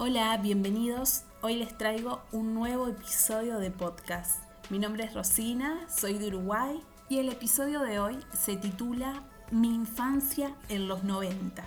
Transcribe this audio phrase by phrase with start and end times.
[0.00, 1.24] Hola, bienvenidos.
[1.40, 4.44] Hoy les traigo un nuevo episodio de podcast.
[4.70, 9.74] Mi nombre es Rosina, soy de Uruguay y el episodio de hoy se titula Mi
[9.74, 11.66] infancia en los 90.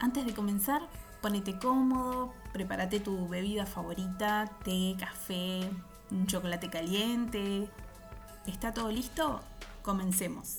[0.00, 0.82] Antes de comenzar,
[1.20, 5.60] ponete cómodo, prepárate tu bebida favorita, té, café,
[6.10, 7.68] un chocolate caliente.
[8.44, 9.40] ¿Está todo listo?
[9.82, 10.58] Comencemos.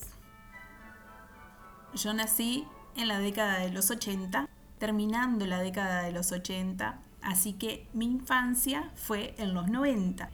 [1.95, 2.65] Yo nací
[2.95, 4.47] en la década de los 80
[4.83, 10.29] terminando la década de los 80, así que mi infancia fue en los 90.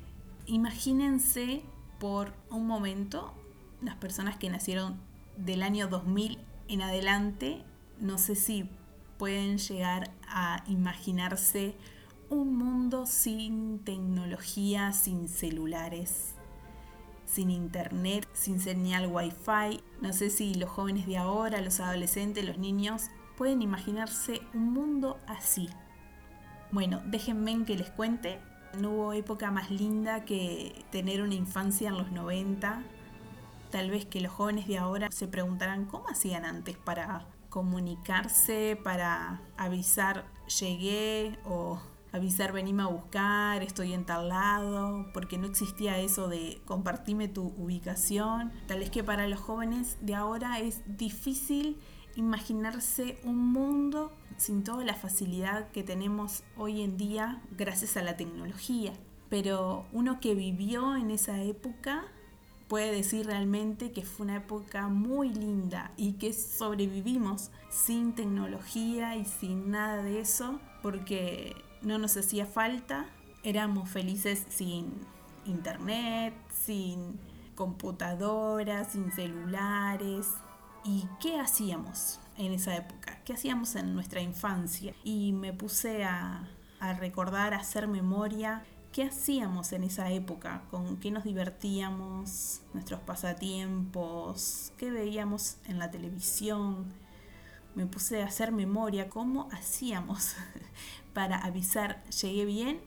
[0.48, 1.62] Imagínense
[2.00, 3.36] por un momento
[3.84, 5.00] las personas que nacieron
[5.38, 7.62] del año 2000 en adelante,
[8.00, 8.68] no sé si
[9.20, 11.76] pueden llegar a imaginarse
[12.32, 16.34] un mundo sin tecnología, sin celulares,
[17.28, 19.80] sin internet, sin señal wifi.
[20.02, 25.18] No sé si los jóvenes de ahora, los adolescentes, los niños pueden imaginarse un mundo
[25.26, 25.70] así.
[26.72, 28.38] Bueno, déjenme que les cuente.
[28.78, 32.84] No hubo época más linda que tener una infancia en los 90.
[33.72, 39.40] Tal vez que los jóvenes de ahora se preguntarán cómo hacían antes para comunicarse, para
[39.56, 40.26] avisar
[40.60, 41.80] llegué o
[42.12, 47.54] avisar venime a buscar, estoy en tal lado, porque no existía eso de compartime tu
[47.58, 48.52] ubicación.
[48.68, 51.80] Tal vez que para los jóvenes de ahora es difícil
[52.16, 58.18] imaginarse un mundo sin toda la facilidad que tenemos hoy en día gracias a la
[58.18, 58.94] tecnología.
[59.30, 62.06] Pero uno que vivió en esa época
[62.68, 69.26] puede decir realmente que fue una época muy linda y que sobrevivimos sin tecnología y
[69.26, 73.08] sin nada de eso porque no nos hacía falta,
[73.44, 74.94] éramos felices sin
[75.46, 76.34] internet,
[76.66, 77.20] sin
[77.56, 80.28] computadoras, sin celulares,
[80.84, 83.20] ¿Y qué hacíamos en esa época?
[83.26, 84.94] ¿Qué hacíamos en nuestra infancia?
[85.04, 86.48] Y me puse a,
[87.00, 90.64] recordar, a hacer memoria ¿Qué hacíamos en esa época?
[90.72, 92.62] ¿Con qué nos divertíamos?
[92.74, 94.74] ¿Nuestros pasatiempos?
[94.78, 96.92] ¿Qué veíamos en la televisión?
[97.76, 99.08] Me puse a hacer memoria.
[99.08, 100.36] ¿Cómo hacíamos
[101.14, 102.04] para avisar?
[102.06, 102.82] ¿Llegué bien?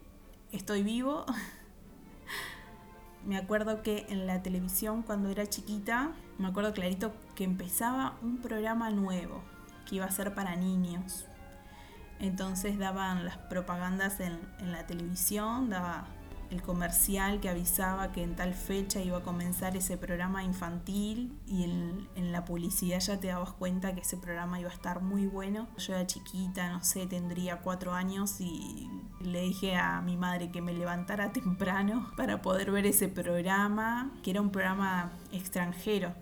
[0.51, 1.25] ¿Estoy vivo?
[3.25, 8.39] me acuerdo que en la televisión cuando era chiquita, me acuerdo clarito que empezaba un
[8.39, 9.43] programa nuevo
[9.85, 11.27] que iba a ser para niños.
[12.21, 14.39] Entonces daban las propagandas en,
[14.71, 16.07] la televisión, daba
[16.51, 21.65] el comercial que avisaba que en tal fecha iba a comenzar ese programa infantil y
[21.65, 25.27] en, en, la publicidad ya te dabas cuenta que ese programa iba a estar muy
[25.27, 25.67] bueno.
[25.79, 28.89] Yo era chiquita, no sé, tendría cuatro años y
[29.19, 34.31] le dije a mi madre que me levantara temprano para poder ver ese programa, que
[34.31, 36.15] era un programa extranjero.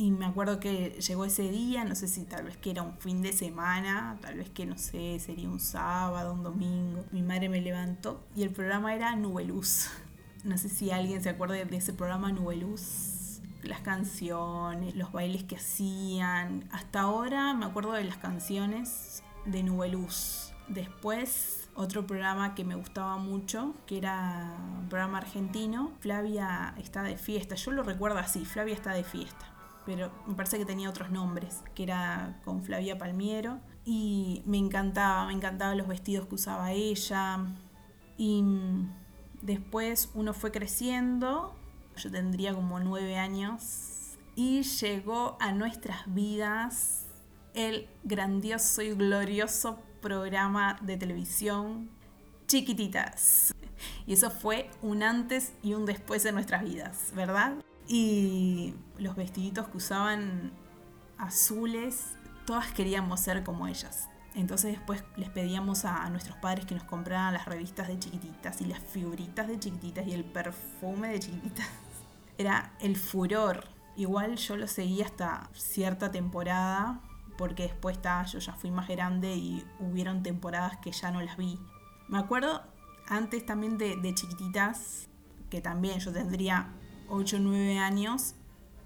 [0.00, 2.96] Y me acuerdo que llegó ese día, no sé si tal vez que era un
[2.98, 7.04] fin de semana, tal vez que no sé, sería un sábado, un domingo.
[7.10, 9.90] Mi madre me levantó y el programa era Nubeluz.
[10.44, 13.40] No sé si alguien se acuerda de ese programa Nubeluz.
[13.64, 16.68] Las canciones, los bailes que hacían.
[16.70, 20.52] Hasta ahora me acuerdo de las canciones de Nubeluz.
[20.68, 27.18] Después otro programa que me gustaba mucho, que era un programa argentino, Flavia está de
[27.18, 27.56] fiesta.
[27.56, 29.57] Yo lo recuerdo así, Flavia está de fiesta
[29.88, 33.58] pero me parece que tenía otros nombres, que era con Flavia Palmiero.
[33.86, 37.46] Y me encantaba, me encantaban los vestidos que usaba ella.
[38.18, 38.44] Y
[39.40, 41.56] después uno fue creciendo,
[41.96, 47.06] yo tendría como nueve años, y llegó a nuestras vidas
[47.54, 51.88] el grandioso y glorioso programa de televisión
[52.46, 53.54] Chiquititas.
[54.06, 57.54] Y eso fue un antes y un después en nuestras vidas, ¿verdad?
[57.88, 60.52] Y los vestiditos que usaban
[61.16, 62.16] azules,
[62.46, 64.08] todas queríamos ser como ellas.
[64.34, 68.66] Entonces después les pedíamos a nuestros padres que nos compraran las revistas de chiquititas y
[68.66, 71.66] las figuritas de chiquititas y el perfume de chiquititas.
[72.38, 73.66] Era el furor.
[73.96, 77.00] Igual yo lo seguí hasta cierta temporada,
[77.36, 77.98] porque después
[78.32, 81.58] yo ya fui más grande y hubieron temporadas que ya no las vi.
[82.06, 82.62] Me acuerdo
[83.08, 85.08] antes también de, de chiquititas,
[85.50, 86.68] que también yo tendría
[87.08, 88.34] 8 o 9 años,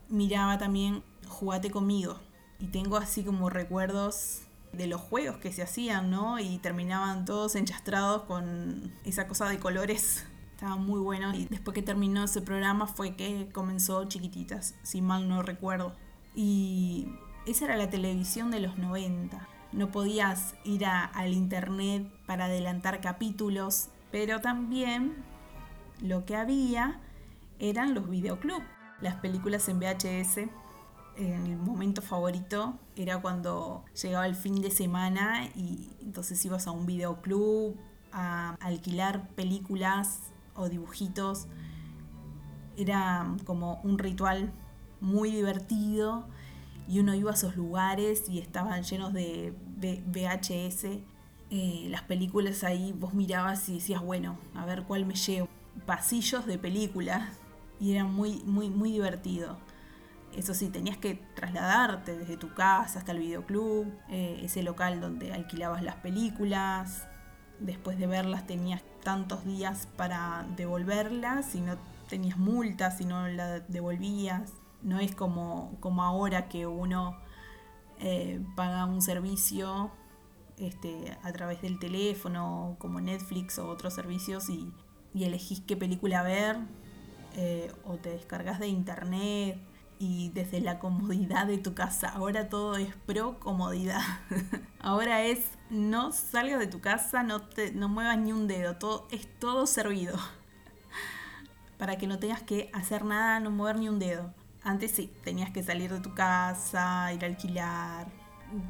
[0.09, 2.19] miraba también Jugate conmigo.
[2.59, 4.43] Y tengo así como recuerdos
[4.73, 6.39] de los juegos que se hacían, ¿no?
[6.39, 10.25] Y terminaban todos enchastrados con esa cosa de colores.
[10.55, 11.35] Estaba muy bueno.
[11.35, 15.95] Y después que terminó ese programa fue que comenzó Chiquititas, si mal no recuerdo.
[16.35, 17.09] Y
[17.47, 19.49] esa era la televisión de los 90.
[19.73, 25.17] No podías ir al internet para adelantar capítulos, pero también
[26.01, 27.01] lo que había
[27.59, 28.65] eran los videoclubs,
[29.01, 30.49] las películas en VHS.
[31.17, 36.87] El momento favorito era cuando llegaba el fin de semana y entonces ibas a un
[36.87, 37.77] videoclub
[38.13, 41.49] a alquilar películas o dibujitos.
[42.77, 44.53] Era como un ritual
[45.01, 46.27] muy divertido
[46.89, 51.03] y uno iba a esos lugares y estaban llenos de VHS.
[51.55, 55.49] Eh, las películas ahí vos mirabas y decías, bueno, a ver cuál me llevo.
[55.85, 57.29] Pasillos de películas
[57.83, 59.59] y era muy, muy, muy divertido.
[60.37, 65.33] Eso sí, tenías que trasladarte desde tu casa hasta el videoclub, eh, ese local donde
[65.33, 67.09] alquilabas las películas.
[67.59, 71.77] Después de verlas tenías tantos días para devolverlas, si no
[72.09, 74.53] tenías multas, si no la devolvías.
[74.83, 77.19] No es como, como ahora que uno
[77.99, 79.91] eh, paga un servicio
[80.57, 84.73] este, a través del teléfono, como Netflix o otros servicios, y,
[85.15, 86.59] y elegís qué película ver,
[87.35, 89.59] eh, o te descargas de internet
[89.99, 92.09] y desde la comodidad de tu casa.
[92.09, 94.03] Ahora todo es pro comodidad.
[94.81, 99.07] Ahora es no salgas de tu casa, no, te, no muevas ni un dedo, todo,
[99.11, 100.17] es todo servido.
[101.79, 104.35] Para que no tengas que hacer nada, no mover ni un dedo.
[104.65, 108.09] Antes sí, tenías que salir de tu casa, ir a alquilar,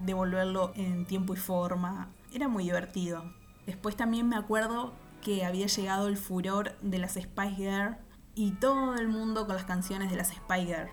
[0.04, 2.10] devolverlo en tiempo y forma.
[2.32, 3.24] Era muy divertido.
[3.66, 4.92] Después también me acuerdo
[5.22, 7.96] que había llegado el furor de las Spice Girls
[8.34, 10.92] y todo el mundo con las canciones de las Spice Girls.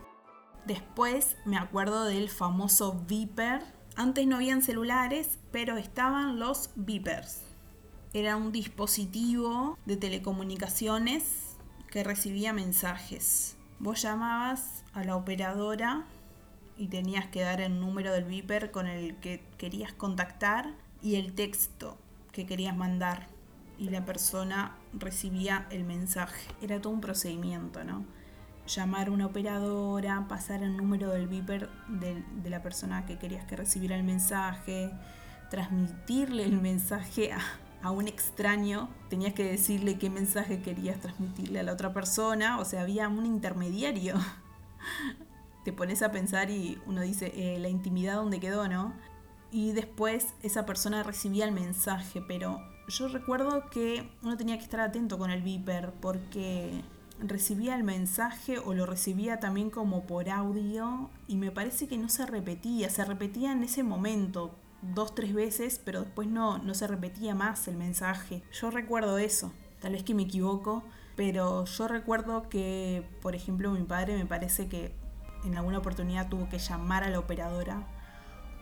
[0.65, 3.63] Después me acuerdo del famoso Viper.
[3.95, 7.44] Antes no habían celulares, pero estaban los Vipers.
[8.13, 11.56] Era un dispositivo de telecomunicaciones
[11.89, 13.57] que recibía mensajes.
[13.80, 16.06] Vos llamabas a la operadora
[16.77, 21.33] y tenías que dar el número del Viper con el que querías contactar y el
[21.33, 21.97] texto
[22.31, 23.27] que querías mandar.
[23.80, 26.52] Y la persona recibía el mensaje.
[26.62, 28.06] Era todo un procedimiento, ¿no?
[28.70, 33.56] llamar a una operadora, pasar el número del viper de, la persona que querías que
[33.56, 34.92] recibiera el mensaje,
[35.50, 37.40] transmitirle el mensaje a,
[37.81, 42.66] a, un extraño, tenías que decirle qué mensaje querías transmitirle a la otra persona, o
[42.66, 44.16] sea, había un intermediario.
[45.66, 48.94] Te pones a pensar y uno dice, eh, la intimidad donde quedó, ¿no?
[49.52, 54.80] Y después esa persona recibía el mensaje, pero yo recuerdo que uno tenía que estar
[54.80, 56.81] atento con el viper porque
[57.19, 62.09] recibía el mensaje o lo recibía también como por audio y me parece que no
[62.09, 66.88] se repetía, se repetía en ese momento dos, tres veces, pero después no, no se
[66.88, 68.41] repetía más el mensaje.
[68.51, 69.51] Yo recuerdo eso,
[69.81, 70.83] tal vez que me equivoco,
[71.15, 74.95] pero yo recuerdo que, por ejemplo, mi padre me parece que
[75.44, 77.85] en alguna oportunidad tuvo que llamar a la operadora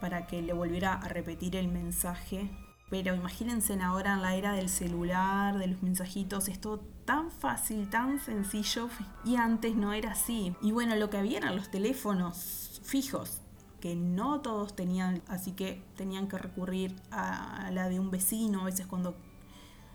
[0.02, 2.50] para que le volviera a repetir el mensaje
[2.90, 7.90] pero imagínense ahora en la era del celular, de los mensajitos, es todo tan fácil,
[7.90, 8.90] tan sencillo.
[9.26, 10.56] Y antes no era así.
[10.62, 13.42] Y bueno, lo que había eran los teléfonos fijos,
[13.82, 18.66] que no todos tenían, así que tenían que recurrir a la de un vecino, a
[18.66, 19.16] veces cuando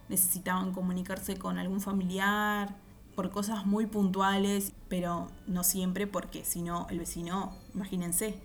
[0.08, 2.76] necesitaban comunicarse con algún familiar,
[3.14, 8.38] por cosas muy puntuales, pero no siempre, porque si no, el vecino, imagínense,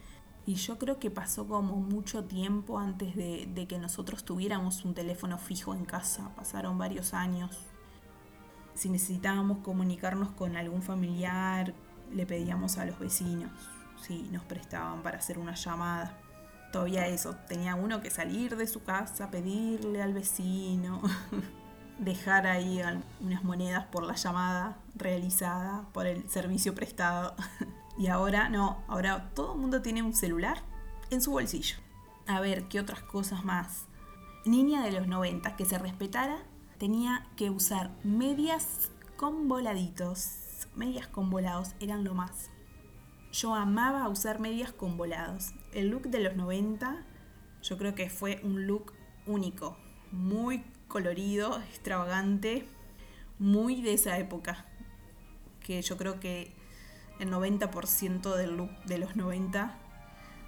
[0.48, 5.38] y yo creo que pasó como mucho tiempo antes de, que nosotros tuviéramos un teléfono
[5.38, 6.32] fijo en casa.
[6.38, 7.66] Pasaron varios años.
[8.74, 11.74] Si necesitábamos comunicarnos con algún familiar,
[12.14, 13.52] le pedíamos a los vecinos
[14.02, 16.18] si nos prestaban para hacer una llamada.
[16.72, 21.02] Todavía eso, tenía uno que salir de su casa, pedirle al vecino,
[22.00, 22.82] dejar ahí
[23.20, 27.36] unas monedas por la llamada realizada, por el servicio prestado.
[27.98, 30.62] Y ahora no, ahora todo el mundo tiene un celular
[31.10, 31.78] en su bolsillo.
[32.28, 33.86] A ver, ¿qué otras cosas más?
[34.46, 36.38] Niña de los 90 que se respetara
[36.78, 40.68] tenía que usar medias con voladitos.
[40.76, 42.50] Medias con volados eran lo más.
[43.32, 45.54] Yo amaba usar medias con volados.
[45.74, 47.04] El look de los 90
[47.64, 48.94] yo creo que fue un look
[49.26, 49.78] único,
[50.12, 52.66] muy colorido, extravagante,
[53.40, 54.66] muy de esa época.
[55.60, 56.56] Que yo creo que
[57.20, 59.78] el 90% del look de los 90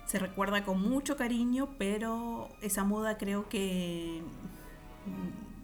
[0.09, 4.23] se recuerda con mucho cariño, pero esa moda creo que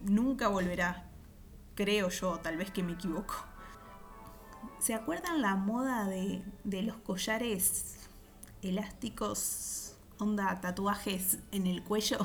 [0.04, 1.10] nunca volverá.
[1.74, 3.34] Creo yo, tal vez que me equivoco.
[4.78, 8.08] ¿Se acuerdan la moda de, de los collares
[8.62, 12.20] elásticos, onda tatuajes en el cuello?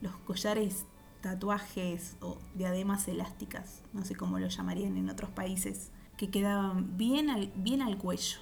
[0.00, 0.86] Los collares
[1.20, 7.30] tatuajes o diademas elásticas, no sé cómo lo llamarían en otros países que quedaban bien
[7.30, 8.38] al, bien al cuello.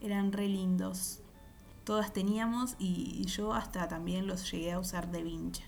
[0.00, 1.20] Eran re lindos.
[1.84, 5.64] Todas teníamos y yo hasta también los llegué a usar de vincha.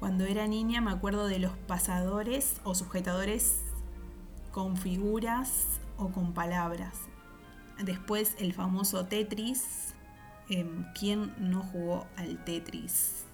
[0.00, 3.60] Cuando era niña me acuerdo de los pasadores o sujetadores
[4.50, 7.00] con figuras o con palabras.
[7.84, 9.92] Después el famoso Tetris.
[10.48, 13.26] Em, ¿Quién no jugó al Tetris?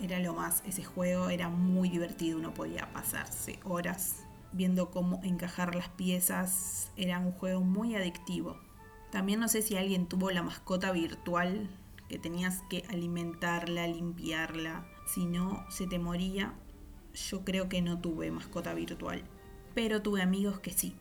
[0.00, 0.64] era lo más.
[0.66, 6.90] Ese juego era muy divertido, uno podía pasarse horas viendo cómo encajar las piezas.
[6.96, 8.58] Era un juego muy adictivo.
[9.10, 11.68] También no sé si alguien tuvo la mascota virtual
[12.08, 14.86] que tenías que alimentarla, limpiarla.
[15.06, 16.54] Si no, se te moría.
[17.14, 19.22] Yo creo que no tuve mascota virtual.
[19.74, 20.94] Pero tuve amigos que sí.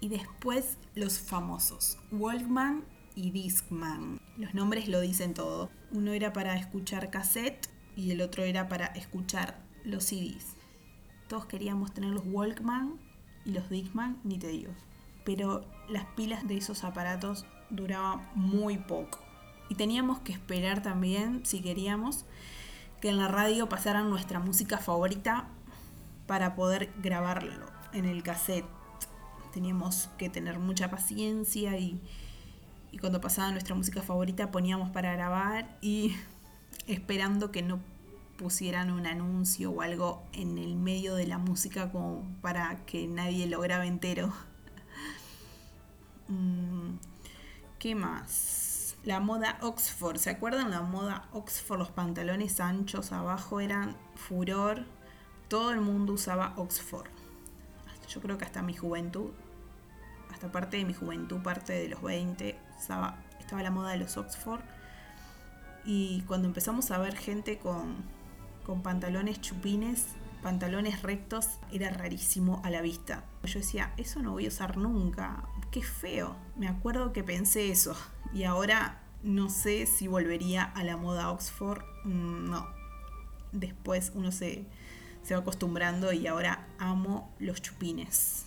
[0.00, 1.98] Y después los famosos.
[2.12, 4.20] Walkman y Discman.
[4.36, 5.70] Los nombres lo dicen todo.
[5.90, 10.55] Uno era para escuchar cassette y el otro era para escuchar los CDs.
[11.28, 12.98] Todos queríamos tener los Walkman
[13.44, 14.72] y los Discman, ni te digo.
[15.24, 19.18] Pero las pilas de esos aparatos duraban muy poco.
[19.68, 22.24] Y teníamos que esperar también, si queríamos,
[23.00, 25.48] que en la radio pasaran nuestra música favorita
[26.26, 28.66] para poder grabarlo en el cassette.
[29.52, 32.00] Teníamos que tener mucha paciencia y,
[32.92, 36.14] y cuando pasaba nuestra música favorita poníamos para grabar y
[36.86, 37.80] esperando que no
[38.36, 43.46] pusieran un anuncio o algo en el medio de la música como para que nadie
[43.46, 44.32] lo grabe entero.
[46.28, 46.96] Mm,
[47.78, 48.96] ¿Qué más?
[49.04, 51.78] La moda Oxford, ¿se acuerdan la moda Oxford?
[51.78, 54.86] Los pantalones anchos abajo eran furor.
[55.46, 57.06] Todo el mundo usaba Oxford.
[58.08, 59.30] Yo creo que hasta mi juventud,
[60.32, 64.16] hasta parte de mi juventud, parte de los 20, estaba, estaba la moda de los
[64.16, 64.62] Oxford.
[65.84, 67.96] Y cuando empezamos a ver gente con,
[68.66, 70.06] con pantalones chupines,
[70.42, 73.22] pantalones rectos, era rarísimo a la vista.
[73.44, 76.34] Yo decía, eso no voy a usar nunca, qué feo.
[76.56, 77.96] Me acuerdo que pensé eso
[78.34, 82.66] y ahora no sé si volvería a la moda Oxford, no.
[83.52, 84.66] Después uno se,
[85.22, 88.46] se va acostumbrando y ahora amo los chupines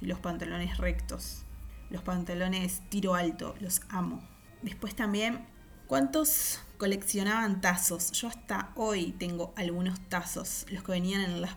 [0.00, 1.42] y los pantalones rectos.
[1.90, 4.26] Los pantalones tiro alto, los amo.
[4.62, 5.46] Después también,
[5.86, 8.12] ¿cuántos coleccionaban tazos.
[8.12, 11.56] Yo hasta hoy tengo algunos tazos, los que venían en las,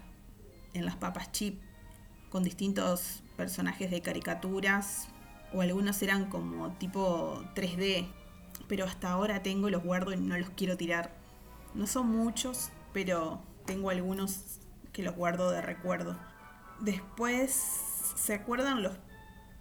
[0.74, 1.62] en las papas chip,
[2.30, 5.08] con distintos personajes de caricaturas,
[5.54, 8.08] o algunos eran como tipo 3D,
[8.68, 11.16] pero hasta ahora tengo, los guardo y no los quiero tirar.
[11.76, 14.60] No son muchos, pero tengo algunos
[14.92, 16.18] que los guardo de recuerdo.
[16.80, 17.52] Después,
[18.16, 18.94] ¿se acuerdan los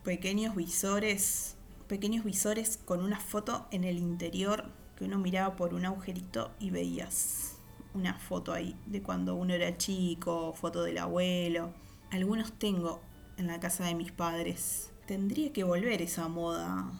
[0.05, 1.57] pequeños visores?
[1.87, 6.69] Pequeños visores con una foto en el interior que uno miraba por un agujerito y
[6.69, 7.57] veías
[7.95, 11.73] una foto ahí de cuando uno era chico, foto del abuelo.
[12.11, 13.00] Algunos tengo
[13.38, 14.92] en la casa de mis padres.
[15.07, 16.92] Tendría que volver esa moda.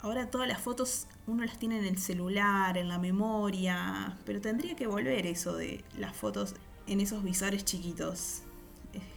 [0.00, 4.74] Ahora todas las fotos uno las tiene en el celular, en la memoria, pero tendría
[4.74, 6.54] que volver eso de las fotos
[6.86, 8.40] en esos visores chiquitos.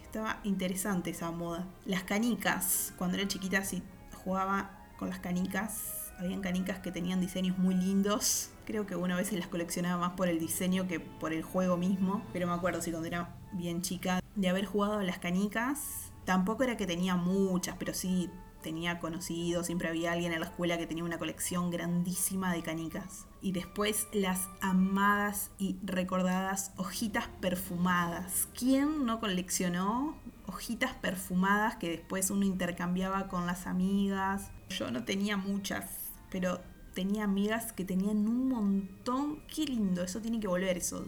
[0.04, 1.66] Estaba interesante esa moda.
[1.86, 3.82] Las canicas, cuando era chiquita sí
[4.12, 8.52] jugaba con las canicas habían canicas que tenían diseños muy lindos.
[8.66, 12.24] Creo que una vez las coleccionaba más por el diseño que por el juego mismo.
[12.34, 16.12] Pero me acuerdo, si cuando era bien chica, de haber jugado las canicas.
[16.26, 18.30] Tampoco era que tenía muchas, pero sí
[18.62, 19.68] tenía conocidos.
[19.68, 23.26] Siempre había alguien en la escuela que tenía una colección grandísima de canicas.
[23.42, 28.50] Y después las amadas y recordadas hojitas perfumadas.
[28.58, 34.52] ¿Quién no coleccionó hojitas perfumadas que después uno intercambiaba con las amigas?
[34.70, 36.62] Yo no tenía muchas pero
[36.94, 39.42] tenía amigas que tenían un montón.
[39.54, 41.06] Qué lindo, eso tiene que volver eso.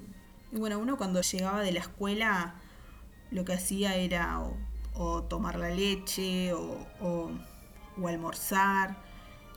[0.52, 2.56] Y bueno, uno cuando llegaba de la escuela
[3.32, 4.40] lo que hacía era
[4.94, 7.32] o, tomar la leche o,
[8.06, 8.98] almorzar.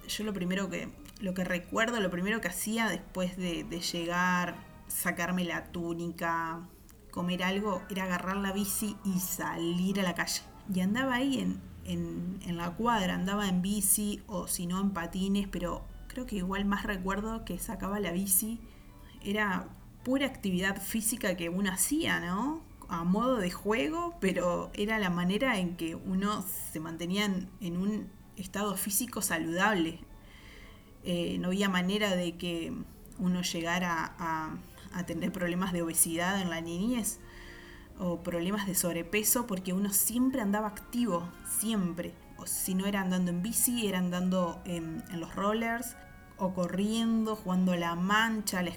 [0.08, 0.88] Yo lo primero que,
[1.20, 4.56] lo que recuerdo, lo primero que hacía después de, llegar,
[4.88, 6.68] sacarme la túnica,
[7.10, 10.42] comer algo, era agarrar la bici y salir a la calle.
[10.72, 15.48] Y andaba ahí en, en, la cuadra, andaba en bici o si no en patines,
[15.48, 18.60] pero creo que igual más recuerdo que sacaba la bici.
[19.24, 19.68] Era
[20.04, 22.62] pura actividad física que uno hacía, ¿no?
[22.88, 27.24] A modo de juego, pero era la manera en que uno se mantenía
[27.60, 30.00] en, un estado físico saludable.
[31.04, 32.72] Eh, no había manera de que
[33.18, 34.56] uno llegara a,
[34.92, 37.18] a tener problemas de obesidad en la niñez
[37.98, 42.14] o problemas de sobrepeso porque uno siempre andaba activo, siempre.
[42.38, 45.96] O si no era andando en bici, era andando en, los rollers
[46.38, 48.72] o corriendo, jugando a la mancha, a la,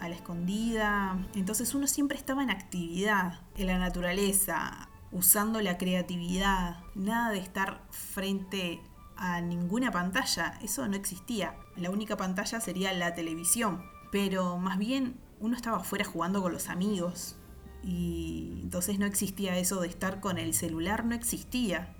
[0.00, 1.18] a la escondida.
[1.34, 6.78] Entonces uno siempre estaba en actividad, en la naturaleza, usando la creatividad.
[6.94, 8.80] Nada de estar frente
[9.16, 11.56] a ninguna pantalla, eso no existía.
[11.76, 13.82] La única pantalla sería la televisión,
[14.12, 17.36] pero más bien uno estaba afuera jugando con los amigos,
[17.82, 21.94] y entonces no existía eso de estar con el celular, no existía.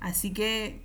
[0.00, 0.80] Así que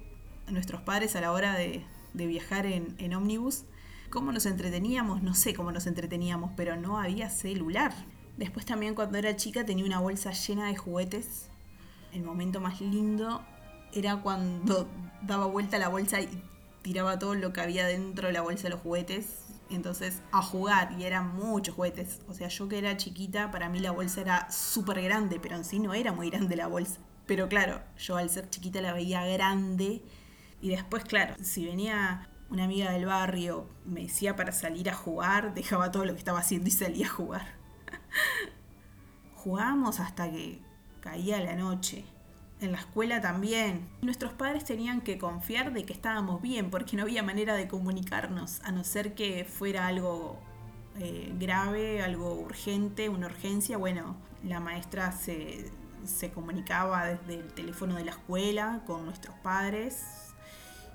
[0.48, 3.66] nuestros padres a la hora de, viajar en, en ómnibus
[4.10, 5.22] ¿Cómo nos entreteníamos?
[5.22, 7.94] No sé cómo nos entreteníamos, pero no había celular.
[8.38, 11.50] Después también cuando era chica tenía una bolsa llena de juguetes.
[12.14, 13.44] El momento más lindo
[13.94, 14.88] era cuando
[15.22, 16.30] daba vuelta la bolsa y
[16.84, 19.47] tiraba todo lo que había dentro de la bolsa de los juguetes.
[19.70, 22.22] Entonces a jugar y eran muchos juguetes.
[22.28, 25.66] O sea, yo que era chiquita, para mí la bolsa era súper grande, pero en
[25.66, 27.00] sí no era muy grande la bolsa.
[27.26, 30.02] Pero claro, yo al ser chiquita la veía grande.
[30.62, 35.54] Y después, claro, si venía una amiga del barrio, me decía para salir a jugar,
[35.54, 37.48] dejaba todo lo que estaba haciendo y salía a jugar.
[39.36, 40.62] Jugábamos hasta que
[41.02, 42.06] caía la noche
[42.62, 43.88] en la escuela también.
[44.02, 48.62] Nuestros padres tenían que confiar de que estábamos bien, porque no había manera de comunicarnos,
[48.64, 50.40] a no ser que fuera algo
[51.00, 53.78] eh, grave, algo urgente, una urgencia.
[53.78, 55.72] Bueno, la maestra se,
[56.04, 60.34] se comunicaba desde el teléfono de la escuela con nuestros padres.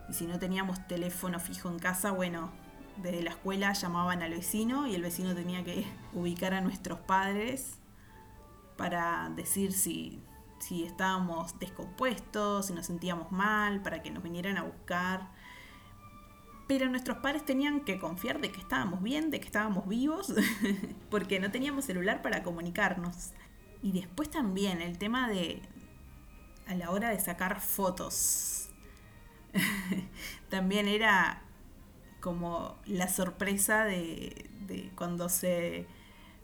[0.08, 2.50] Y si no teníamos teléfono fijo en casa, bueno,
[2.96, 7.78] desde la escuela llamaban al vecino y el vecino tenía que ubicar a nuestros padres
[8.76, 10.20] para decir si
[10.62, 15.30] si estábamos descompuestos, si nos sentíamos mal, para que nos vinieran a buscar.
[16.68, 20.32] Pero nuestros padres tenían que confiar de que estábamos bien, de que estábamos vivos,
[21.10, 23.32] porque no teníamos celular para comunicarnos.
[23.82, 25.60] Y después también el tema de
[26.68, 28.70] a la hora de sacar fotos.
[30.48, 31.42] también era
[32.20, 34.48] como la sorpresa de,
[34.94, 35.88] cuando se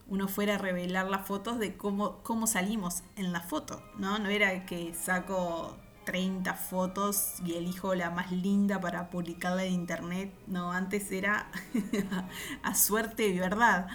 [0.08, 4.18] uno fuera a revelar las fotos de cómo, cómo salimos en la foto, ¿no?
[4.18, 10.32] No era que saco 30 fotos y elijo la más linda para publicarla en internet,
[10.46, 11.50] no, antes era
[12.62, 13.88] a suerte y verdad.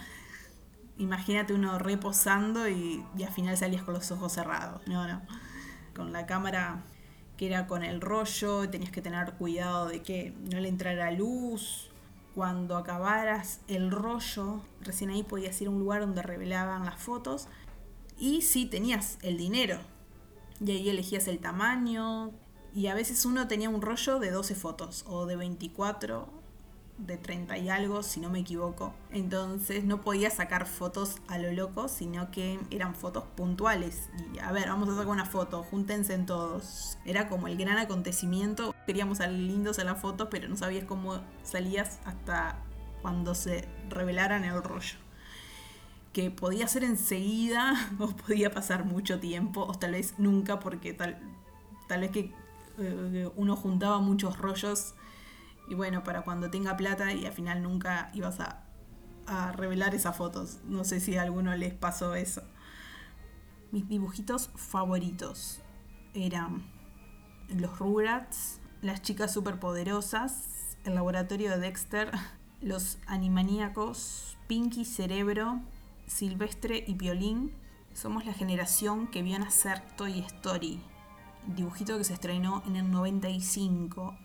[0.99, 5.23] Imagínate uno reposando y, y al final salías con los ojos cerrados, no, no.
[5.95, 6.83] Con la cámara
[7.37, 11.89] que era con el rollo, tenías que tener cuidado de que no le entrara luz,
[12.35, 17.47] cuando acabaras el rollo, recién ahí podías ir a un lugar donde revelaban las fotos
[18.17, 19.79] y si tenías el dinero.
[20.59, 22.31] Y ahí elegías el tamaño
[22.73, 26.42] y a veces uno tenía un rollo de 12 fotos o de 24
[26.97, 28.93] de 30 y algo, si no me equivoco.
[29.11, 34.09] Entonces no podía sacar fotos a lo loco, sino que eran fotos puntuales.
[34.33, 36.97] Y a ver, vamos a sacar una foto, júntense en todos.
[37.05, 38.75] Era como el gran acontecimiento.
[38.85, 42.59] Queríamos salir lindos a la foto, pero no sabías cómo salías hasta
[43.01, 44.97] cuando se revelaran el rollo.
[46.13, 51.19] Que podía ser enseguida o podía pasar mucho tiempo, o tal vez nunca, porque tal,
[51.87, 52.31] tal vez que
[52.77, 54.93] eh, uno juntaba muchos rollos
[55.67, 58.59] y bueno, para cuando tenga plata y al final nunca ibas a,
[59.53, 60.59] revelar esas fotos.
[60.65, 62.43] No sé si a alguno les pasó eso.
[63.71, 65.61] Mis dibujitos favoritos
[66.13, 66.61] eran
[67.47, 72.11] los Rugrats, las chicas superpoderosas, el laboratorio de Dexter,
[72.61, 75.61] los animaníacos, Pinky Cerebro,
[76.05, 77.53] Silvestre y Piolín.
[77.93, 80.81] Somos la generación que vio nacer Toy Story,
[81.47, 84.17] dibujito que se estrenó en el 95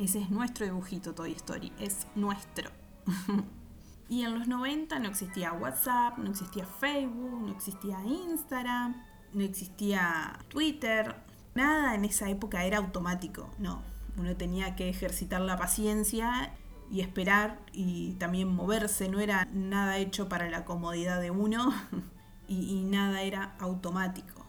[0.00, 2.70] ese es nuestro dibujito Toy Story, es nuestro.
[4.08, 8.96] y en los 90 no existía WhatsApp, no existía Facebook, no existía Instagram,
[9.34, 11.16] no existía Twitter.
[11.54, 13.82] Nada en esa época era automático, no.
[14.16, 16.54] Uno tenía que ejercitar la paciencia
[16.90, 21.74] y esperar y también moverse, no era nada hecho para la comodidad de uno
[22.48, 24.46] y, y, nada era automático.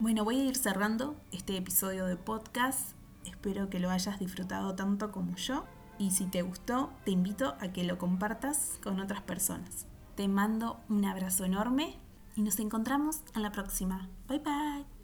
[0.00, 2.97] Bueno, voy a ir cerrando este episodio de podcast.
[3.24, 5.64] Espero que lo hayas disfrutado tanto como yo
[5.98, 9.86] y si te gustó, te invito a que lo compartas con otras personas.
[10.14, 11.98] Te mando un abrazo enorme
[12.36, 14.08] y nos encontramos en la próxima.
[14.28, 14.97] Bye bye.